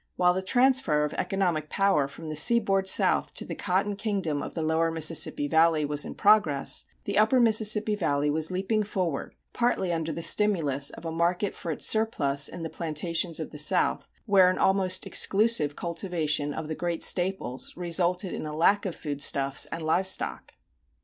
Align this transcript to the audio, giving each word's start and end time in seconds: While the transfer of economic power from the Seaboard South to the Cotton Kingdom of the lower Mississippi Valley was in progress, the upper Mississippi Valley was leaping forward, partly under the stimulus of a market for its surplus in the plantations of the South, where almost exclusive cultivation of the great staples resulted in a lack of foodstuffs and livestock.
While 0.15 0.33
the 0.33 0.41
transfer 0.41 1.03
of 1.03 1.13
economic 1.13 1.69
power 1.69 2.07
from 2.07 2.27
the 2.29 2.35
Seaboard 2.35 2.87
South 2.87 3.35
to 3.35 3.45
the 3.45 3.53
Cotton 3.53 3.95
Kingdom 3.95 4.41
of 4.41 4.55
the 4.55 4.63
lower 4.63 4.89
Mississippi 4.89 5.47
Valley 5.47 5.85
was 5.85 6.05
in 6.05 6.15
progress, 6.15 6.85
the 7.03 7.19
upper 7.19 7.39
Mississippi 7.39 7.93
Valley 7.95 8.31
was 8.31 8.49
leaping 8.49 8.81
forward, 8.81 9.35
partly 9.53 9.93
under 9.93 10.11
the 10.11 10.23
stimulus 10.23 10.89
of 10.89 11.05
a 11.05 11.11
market 11.11 11.53
for 11.53 11.71
its 11.71 11.85
surplus 11.85 12.47
in 12.49 12.63
the 12.63 12.67
plantations 12.71 13.39
of 13.39 13.51
the 13.51 13.59
South, 13.59 14.09
where 14.25 14.59
almost 14.59 15.05
exclusive 15.05 15.75
cultivation 15.75 16.51
of 16.51 16.67
the 16.67 16.73
great 16.73 17.03
staples 17.03 17.71
resulted 17.77 18.33
in 18.33 18.47
a 18.47 18.55
lack 18.55 18.87
of 18.87 18.95
foodstuffs 18.95 19.67
and 19.67 19.83
livestock. 19.83 20.55